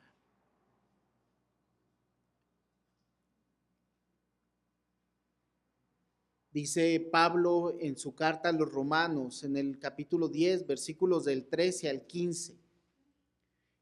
[6.54, 11.90] Dice Pablo en su carta a los romanos, en el capítulo 10, versículos del 13
[11.90, 12.56] al 15.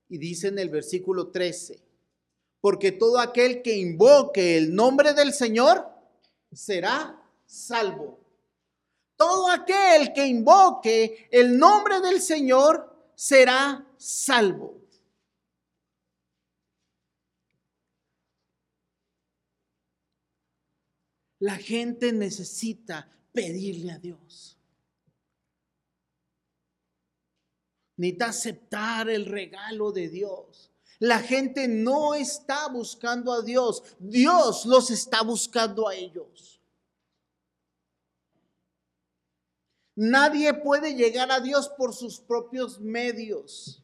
[0.10, 1.80] Y dice en el versículo 13,
[2.60, 5.86] porque todo aquel que invoque el nombre del Señor
[6.52, 8.21] será salvo.
[9.22, 14.82] Todo aquel que invoque el nombre del Señor será salvo.
[21.38, 24.58] La gente necesita pedirle a Dios.
[27.98, 30.72] Necesita aceptar el regalo de Dios.
[30.98, 36.61] La gente no está buscando a Dios, Dios los está buscando a ellos.
[40.04, 43.84] Nadie puede llegar a Dios por sus propios medios.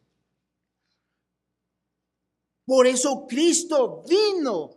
[2.66, 4.72] Por eso Cristo vino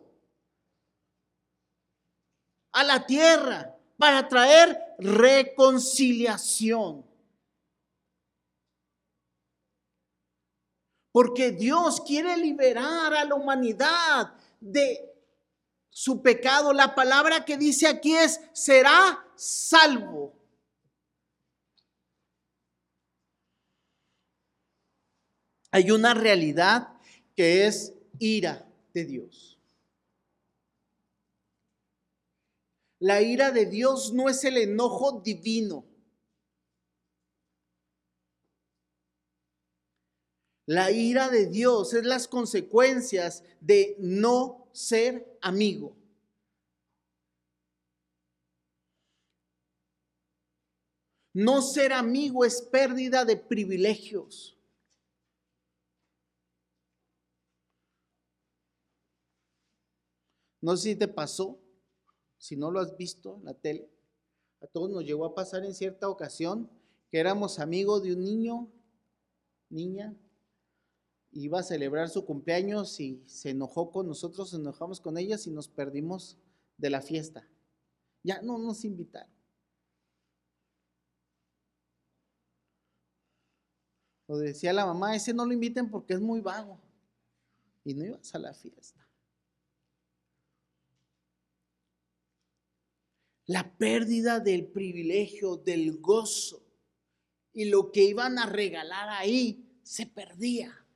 [2.73, 7.07] a la tierra para traer reconciliación.
[11.11, 15.11] Porque Dios quiere liberar a la humanidad de
[15.89, 16.75] su pecado.
[16.75, 20.40] La palabra que dice aquí es, será salvo.
[25.71, 26.89] Hay una realidad
[27.37, 29.59] que es ira de Dios.
[32.99, 35.87] La ira de Dios no es el enojo divino.
[40.67, 45.97] La ira de Dios es las consecuencias de no ser amigo.
[51.33, 54.60] No ser amigo es pérdida de privilegios.
[60.61, 61.59] No sé si te pasó,
[62.39, 63.91] si no lo has visto en la tele,
[64.61, 66.69] a todos nos llegó a pasar en cierta ocasión
[67.11, 68.69] que éramos amigos de un niño,
[69.69, 70.15] niña,
[71.33, 75.51] iba a celebrar su cumpleaños y se enojó con nosotros, nos enojamos con ellas y
[75.51, 76.37] nos perdimos
[76.77, 77.49] de la fiesta.
[78.23, 79.33] Ya no nos invitaron.
[84.29, 86.79] Lo decía la mamá, ese no lo inviten porque es muy vago.
[87.85, 89.10] Y no ibas a la fiesta.
[93.51, 96.63] La pérdida del privilegio, del gozo
[97.53, 100.87] y lo que iban a regalar ahí se perdía.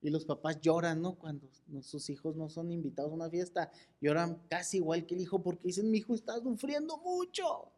[0.00, 1.16] Y los papás lloran, ¿no?
[1.18, 1.50] Cuando
[1.82, 5.66] sus hijos no son invitados a una fiesta, lloran casi igual que el hijo porque
[5.66, 7.72] dicen, mi hijo está sufriendo mucho.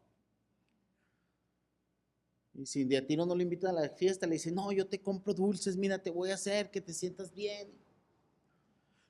[2.53, 4.85] Y si de a tiro no lo invitan a la fiesta, le dicen, no, yo
[4.85, 7.80] te compro dulces, mira, te voy a hacer que te sientas bien.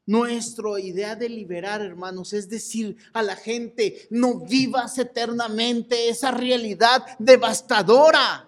[0.05, 7.05] Nuestra idea de liberar, hermanos, es decir a la gente, no vivas eternamente esa realidad
[7.19, 8.47] devastadora.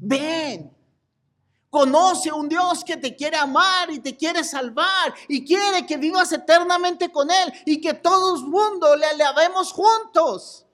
[0.00, 0.74] Ven,
[1.68, 6.32] conoce un Dios que te quiere amar y te quiere salvar y quiere que vivas
[6.32, 10.66] eternamente con Él y que todo el mundo le alabemos juntos.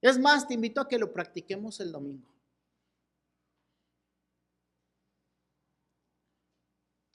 [0.00, 2.35] Es más, te invito a que lo practiquemos el domingo.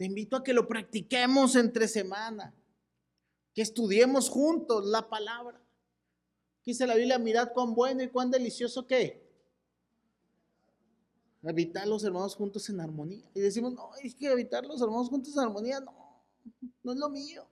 [0.01, 2.55] Te invito a que lo practiquemos entre semana,
[3.53, 5.61] que estudiemos juntos la palabra.
[6.65, 9.23] Dice la Biblia, mirad cuán bueno y cuán delicioso que
[11.43, 13.29] habitar los hermanos juntos en armonía.
[13.35, 15.93] Y decimos, no, es que habitar los hermanos juntos en armonía, no,
[16.81, 17.47] no es lo mío.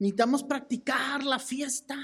[0.00, 1.94] Necesitamos practicar la fiesta.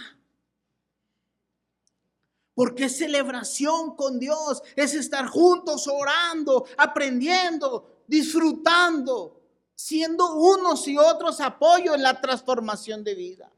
[2.58, 9.40] Porque es celebración con Dios, es estar juntos orando, aprendiendo, disfrutando,
[9.76, 13.52] siendo unos y otros apoyo en la transformación de vida.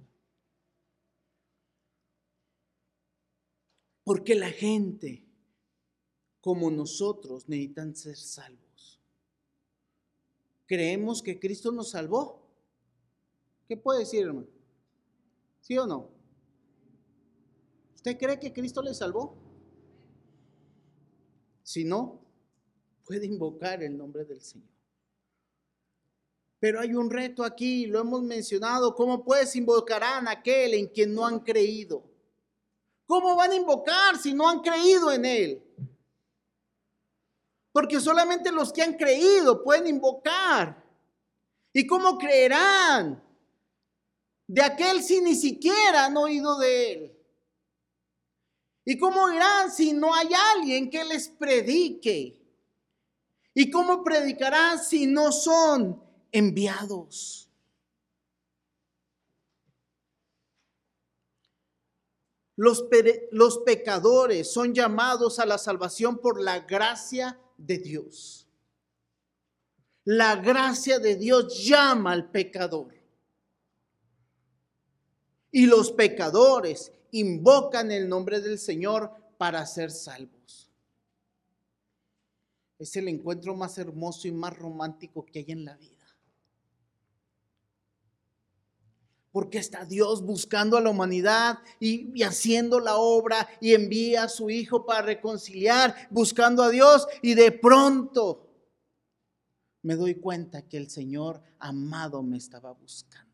[4.05, 5.24] Porque la gente
[6.42, 9.01] como nosotros necesitan ser salvos.
[10.66, 12.46] ¿Creemos que Cristo nos salvó?
[13.66, 14.48] ¿Qué puede decir, hermano?
[15.62, 16.20] ¿Sí o no?
[18.01, 19.36] ¿Usted cree que Cristo le salvó?
[21.62, 22.18] Si no,
[23.05, 24.70] puede invocar el nombre del Señor.
[26.59, 31.12] Pero hay un reto aquí, lo hemos mencionado, ¿cómo pues invocarán a aquel en quien
[31.12, 32.03] no han creído?
[33.05, 35.62] ¿Cómo van a invocar si no han creído en Él?
[37.70, 40.82] Porque solamente los que han creído pueden invocar.
[41.74, 43.22] ¿Y cómo creerán
[44.46, 47.20] de aquel si ni siquiera han oído de él?
[48.91, 52.43] ¿Y cómo irán si no hay alguien que les predique?
[53.55, 57.49] ¿Y cómo predicarán si no son enviados?
[62.57, 62.82] Los,
[63.64, 68.49] pecadores son llamados a la salvación por la gracia de Dios.
[70.03, 72.93] La gracia de Dios llama al pecador.
[75.53, 80.71] Y los pecadores invocan el nombre del Señor para ser salvos.
[82.79, 85.97] Es el encuentro más hermoso y más romántico que hay en la vida.
[89.33, 94.51] Porque está Dios buscando a la humanidad y, haciendo la obra y envía a su
[94.51, 98.49] Hijo para reconciliar, buscando a Dios y de pronto
[99.83, 103.30] me doy cuenta que el Señor amado me estaba buscando.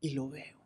[0.00, 0.56] Y lo veo.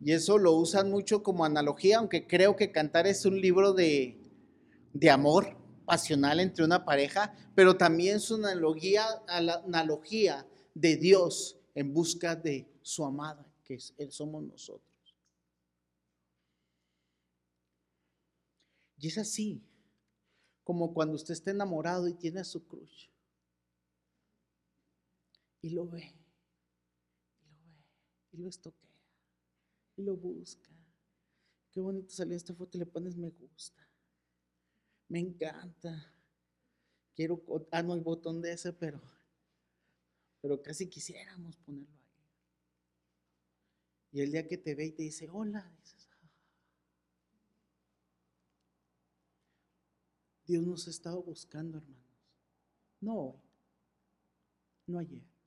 [0.00, 4.16] Y eso lo usan mucho como analogía, aunque creo que cantar es un libro de,
[4.92, 11.92] de amor pasional entre una pareja, pero también es una analogía, analogía de Dios en
[11.92, 13.78] busca de su amada, que
[14.10, 14.88] somos nosotros.
[19.00, 19.62] Y es así,
[20.62, 23.07] como cuando usted está enamorado y tiene su cruz
[25.60, 26.14] y lo ve,
[27.40, 27.84] y lo ve,
[28.32, 28.90] y lo estoquea,
[29.96, 30.70] y lo busca.
[31.70, 33.86] Qué bonito salió esta foto y le pones me gusta.
[35.08, 36.12] Me encanta.
[37.14, 37.42] Quiero,
[37.72, 39.00] ah, no hay botón de ese, pero,
[40.40, 42.08] pero casi quisiéramos ponerlo ahí.
[44.12, 46.30] Y el día que te ve y te dice, hola, dices, ah".
[50.46, 51.98] Dios nos ha estado buscando, hermanos.
[53.00, 53.40] No hoy,
[54.86, 55.37] no ayer.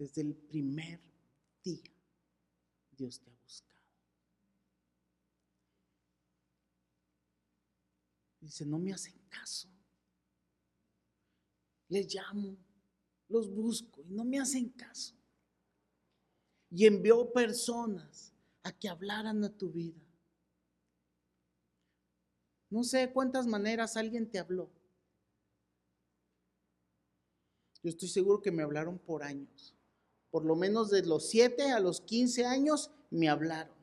[0.00, 0.98] Desde el primer
[1.62, 1.92] día
[2.96, 3.84] Dios te ha buscado.
[8.40, 9.68] Dice, no me hacen caso.
[11.88, 12.56] Les llamo,
[13.28, 15.14] los busco y no me hacen caso.
[16.70, 18.32] y envió personas
[18.62, 20.00] a que hablaran a tu vida.
[22.70, 24.70] No sé cuántas maneras alguien te habló.
[27.82, 29.74] Yo estoy seguro que me hablaron por años.
[30.30, 33.80] Por lo menos de los 7 a los 15 años me hablaron.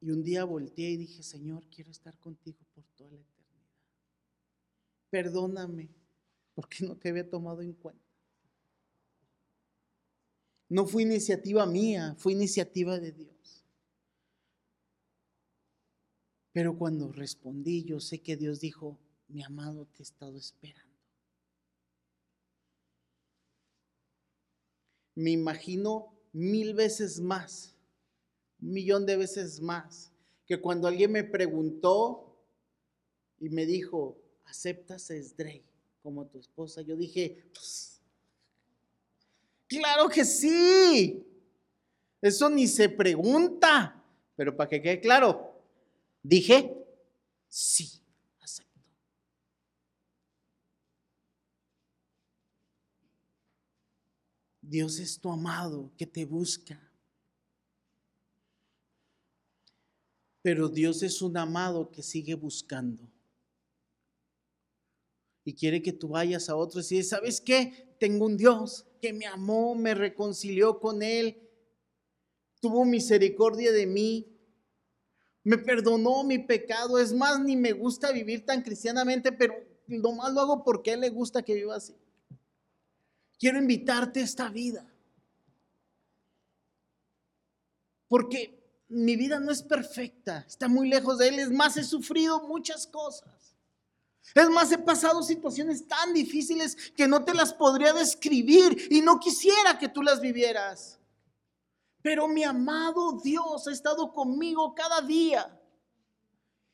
[0.00, 3.68] Y un día volteé y dije, Señor, quiero estar contigo por toda la eternidad.
[5.10, 5.90] Perdóname
[6.54, 8.02] porque no te había tomado en cuenta.
[10.68, 13.59] No fue iniciativa mía, fue iniciativa de Dios.
[16.52, 18.98] Pero cuando respondí, yo sé que Dios dijo,
[19.28, 20.90] mi amado te he estado esperando.
[25.14, 27.76] Me imagino mil veces más
[28.62, 30.12] un millón de veces más
[30.46, 32.36] que cuando alguien me preguntó
[33.38, 35.62] y me dijo, ¿aceptas a Esdrey
[36.02, 36.82] como tu esposa?
[36.82, 38.00] Yo dije, pues,
[39.66, 41.24] claro que sí.
[42.20, 44.02] Eso ni se pregunta.
[44.36, 45.49] Pero para que quede claro,
[46.22, 46.74] dije,
[47.48, 48.02] sí,
[48.40, 48.80] acepto.
[54.60, 56.90] Dios es tu amado que te busca
[60.42, 63.10] Pero Dios es un amado que sigue buscando.
[65.44, 67.96] Y quiere que tú vayas a otros y dices, ¿sabes qué?
[67.98, 71.48] Tengo un Dios que me amó, me reconcilió con Él,
[72.60, 74.39] tuvo misericordia de mí,
[75.42, 76.98] me perdonó mi pecado.
[76.98, 79.54] Es más, ni me gusta vivir tan cristianamente, pero
[79.86, 81.94] lo más lo hago porque a Él le gusta que viva así.
[83.38, 84.86] Quiero invitarte a esta vida.
[88.08, 91.38] Porque mi vida no es perfecta, está muy lejos de Él.
[91.38, 93.56] Es más, he sufrido muchas cosas.
[94.34, 99.18] Es más, he pasado situaciones tan difíciles que no te las podría describir y no
[99.18, 100.99] quisiera que tú las vivieras.
[102.02, 105.56] Pero mi amado Dios ha estado conmigo cada día.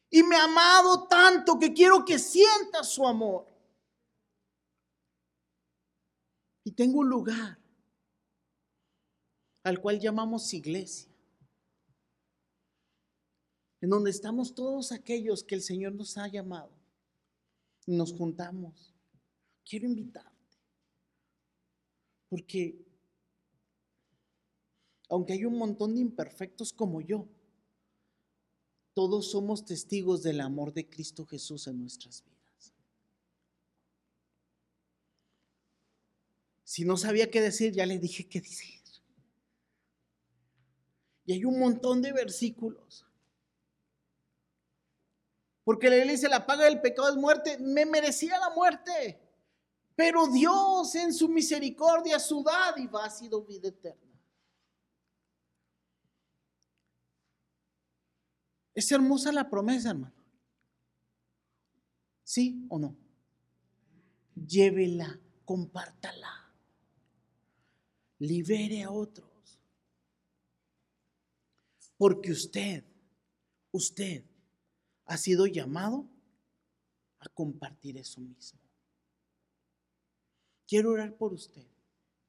[0.09, 3.47] Y me ha amado tanto que quiero que sientas su amor.
[6.65, 7.59] Y tengo un lugar
[9.65, 11.17] al cual llamamos iglesia
[13.81, 16.71] en donde estamos todos aquellos que el Señor nos ha llamado.
[17.87, 18.95] Y nos juntamos.
[19.65, 20.31] Quiero invitarte.
[22.29, 22.85] Porque
[25.09, 27.27] aunque hay un montón de imperfectos como yo,
[28.95, 32.73] todos somos testigos del amor de Cristo Jesús en nuestras vidas.
[36.65, 38.77] Si no sabía qué decir, ya le dije qué decir.
[41.25, 43.07] Y hay un montón de versículos
[45.67, 47.59] porque la dice, la paga del pecado es muerte.
[47.59, 49.21] Me merecía la muerte.
[49.97, 54.16] Pero Dios en su misericordia, su dádiva ha sido vida eterna.
[58.77, 60.15] Es hermosa la promesa, hermano.
[62.23, 62.95] ¿Sí o no?
[64.35, 66.53] Llévela, compártala.
[68.19, 69.59] Libere a otros.
[71.97, 72.85] Porque usted,
[73.71, 74.27] usted
[75.07, 76.07] ha sido llamado
[77.21, 78.61] a compartir eso mismo.
[80.69, 81.67] Quiero orar por usted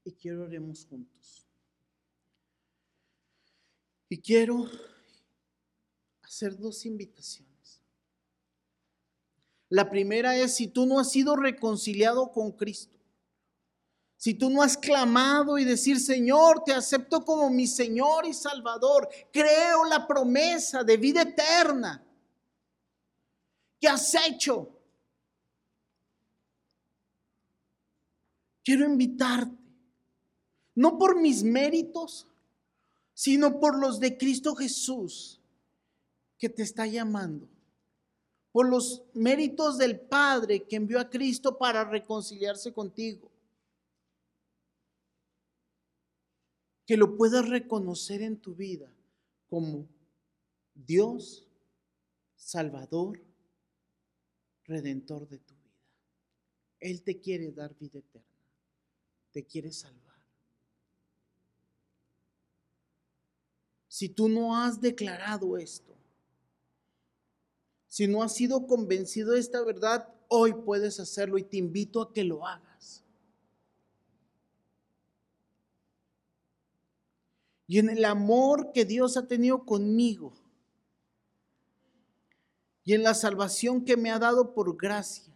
[0.06, 1.46] y quiero oremos juntos.
[4.08, 4.66] Y quiero
[6.28, 7.82] hacer dos invitaciones.
[9.70, 12.96] La primera es si tú no has sido reconciliado con Cristo,
[14.16, 19.08] si tú no has clamado y decir, Señor, te acepto como mi Señor y Salvador,
[19.32, 22.04] creo la promesa de vida eterna
[23.80, 24.70] ¿Qué has hecho?
[28.64, 29.56] Quiero invitarte,
[30.76, 32.28] no por mis méritos,
[33.14, 35.37] sino por los de Cristo Jesús,
[36.38, 37.48] que te está llamando,
[38.52, 43.32] por los méritos del Padre que envió a Cristo para reconciliarse contigo.
[46.86, 48.92] Que lo puedas reconocer en tu vida
[49.50, 49.88] como
[50.74, 51.46] Dios,
[52.36, 53.20] Salvador
[54.68, 55.64] redentor de tu vida.
[56.80, 58.28] Él te quiere dar vida eterna,
[59.32, 60.04] te quiere salvar.
[63.88, 65.96] Si tú no has declarado esto,
[67.98, 72.14] si no has sido convencido de esta verdad, hoy puedes hacerlo y te invito a
[72.14, 73.04] que lo hagas.
[77.66, 80.32] Y en el amor que Dios ha tenido conmigo,
[82.84, 85.34] Y en la salvación que me ha dado por gracia,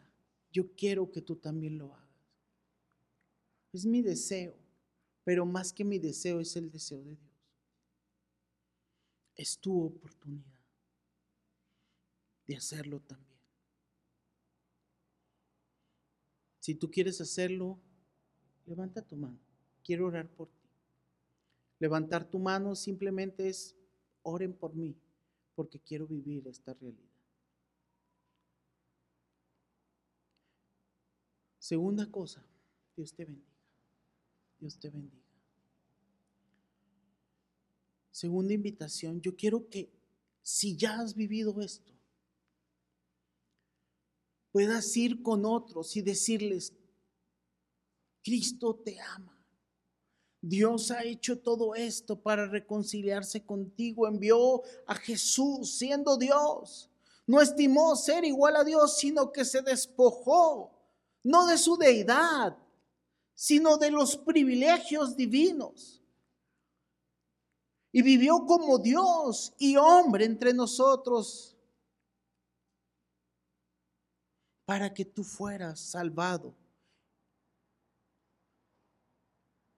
[0.53, 2.07] yo quiero que tú también lo hagas.
[3.73, 4.55] Es mi deseo,
[5.23, 7.33] pero más que mi deseo es el deseo de Dios.
[9.35, 10.60] Es tu oportunidad
[12.47, 13.31] de hacerlo también.
[16.59, 17.79] Si tú quieres hacerlo,
[18.65, 19.39] levanta tu mano.
[19.83, 20.69] Quiero orar por ti.
[21.79, 23.75] Levantar tu mano simplemente es,
[24.21, 24.95] oren por mí,
[25.55, 27.09] porque quiero vivir esta realidad.
[31.57, 32.43] Segunda cosa,
[32.95, 33.47] Dios te bendiga.
[34.59, 35.23] Dios te bendiga.
[38.11, 39.89] Segunda invitación, yo quiero que
[40.43, 41.90] si ya has vivido esto,
[44.51, 46.73] puedas ir con otros y decirles,
[48.23, 49.37] Cristo te ama.
[50.41, 54.07] Dios ha hecho todo esto para reconciliarse contigo.
[54.07, 56.89] Envió a Jesús siendo Dios.
[57.27, 60.71] No estimó ser igual a Dios, sino que se despojó,
[61.23, 62.57] no de su deidad,
[63.35, 66.01] sino de los privilegios divinos.
[67.91, 71.50] Y vivió como Dios y hombre entre nosotros
[74.71, 76.55] para que tú fueras salvado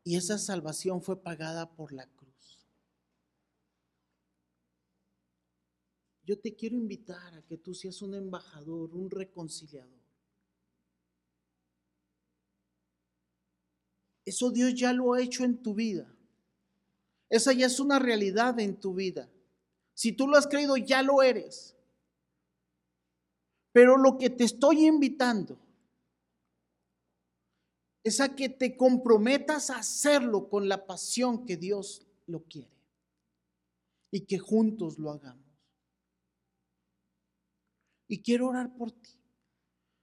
[0.03, 2.59] Y esa salvación fue pagada por la cruz.
[6.23, 10.03] Yo te quiero invitar a que tú seas un embajador, un reconciliador.
[14.25, 16.13] Eso Dios ya lo ha hecho en tu vida.
[17.29, 19.27] Esa ya es una realidad en tu vida.
[19.95, 21.75] Si tú lo has creído, ya lo eres.
[23.73, 25.57] Pero lo que te estoy invitando
[28.03, 32.71] es a que te comprometas a hacerlo con la pasión que Dios lo quiere
[34.11, 35.43] y que juntos lo hagamos.
[38.07, 39.09] Y quiero orar por ti.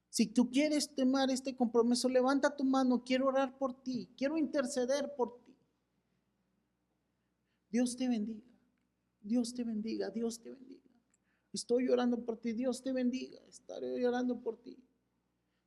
[0.08, 5.14] Si tú quieres tomar este compromiso, levanta tu mano, quiero orar por ti, quiero interceder
[5.14, 5.54] por ti.
[7.70, 8.42] Dios te bendiga,
[9.20, 10.89] Dios te bendiga, Dios te bendiga.
[11.52, 14.76] Estoy orando por ti, Dios te bendiga, estaré orando por ti.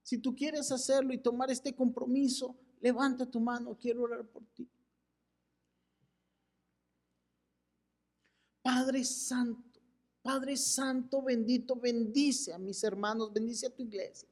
[0.02, 4.68] Si tú quieres hacerlo y tomar este compromiso, levanta tu mano, quiero orar por ti.
[8.62, 9.82] Padre Santo,
[10.22, 14.30] Padre Santo bendito, bendice a mis hermanos, bendice a tu iglesia.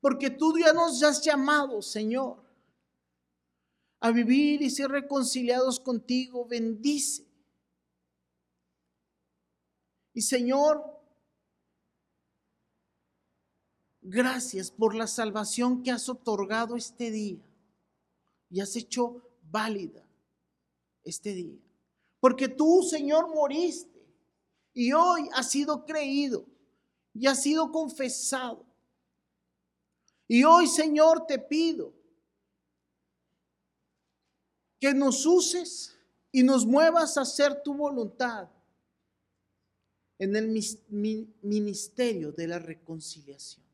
[0.00, 2.42] Porque tú ya nos has llamado, Señor,
[4.00, 6.46] a vivir y ser reconciliados contigo.
[6.46, 7.29] Bendice.
[10.12, 11.00] Y Señor,
[14.02, 17.38] Gracias por la salvación que has otorgado este día
[18.48, 20.02] y has hecho válida
[21.04, 21.58] este día.
[22.18, 24.02] Porque tú, Señor, moriste
[24.72, 26.46] y hoy has sido creído
[27.12, 28.64] y has sido confesado.
[30.26, 31.92] Y hoy, Señor, te pido
[34.80, 35.94] que nos uses
[36.32, 38.48] y nos muevas a hacer tu voluntad
[40.20, 40.48] en el
[41.42, 43.64] ministerio de la reconciliación.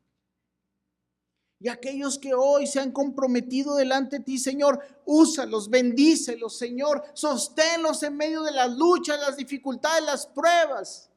[1.59, 8.01] Y aquellos que hoy se han comprometido delante de ti, Señor, úsalos, bendícelos, Señor, sosténlos
[8.03, 11.09] en medio de las luchas, las dificultades, las pruebas.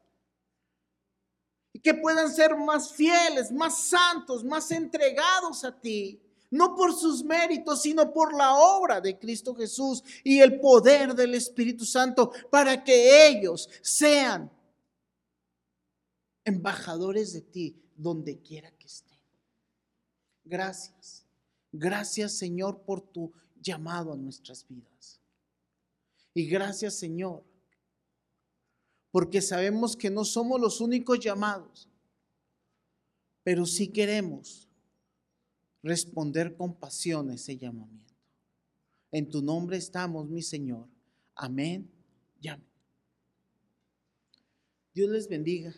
[1.71, 6.19] Y que puedan ser más fieles, más santos, más entregados a ti.
[6.49, 11.35] No por sus méritos, sino por la obra de Cristo Jesús y el poder del
[11.35, 14.51] Espíritu Santo para que ellos sean
[16.45, 19.19] embajadores de ti donde quiera que estén.
[20.43, 21.25] Gracias.
[21.71, 23.31] Gracias Señor por tu
[23.61, 25.19] llamado a nuestras vidas.
[26.33, 27.43] Y gracias Señor,
[29.11, 31.89] porque sabemos que no somos los únicos llamados,
[33.43, 34.67] pero sí queremos
[35.83, 38.13] responder con pasión ese llamamiento.
[39.11, 40.87] En tu nombre estamos, mi Señor.
[41.35, 41.89] Amén
[42.49, 42.65] amén.
[44.93, 45.73] Dios les bendiga.